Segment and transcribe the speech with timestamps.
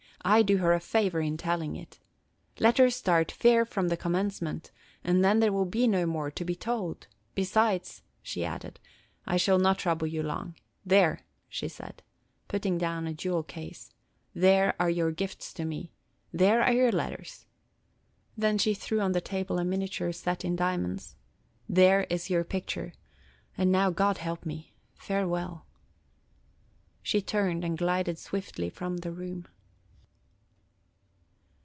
[0.23, 1.97] I do her a favor in telling it.
[2.59, 4.69] Let her start fair from the commencement,
[5.03, 7.07] and then there will be no more to be told.
[7.33, 8.79] Besides," she added,
[9.25, 10.53] "I shall not trouble you long.
[10.85, 12.03] There," she said,
[12.47, 13.95] putting down a jewel case,
[14.45, 15.91] –"there are your gifts to me,–
[16.41, 17.47] there are your letters."
[18.37, 21.15] Then she threw on the table a miniature set in diamonds,
[21.67, 22.93] "There is your picture.
[23.57, 24.75] And now God help me!
[24.93, 25.65] Farewell."
[27.01, 29.47] She turned and glided swiftly from the room.